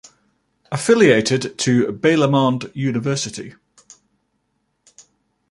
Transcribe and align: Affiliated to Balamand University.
Affiliated 0.71 1.59
to 1.59 1.89
Balamand 1.93 2.71
University. 2.75 3.53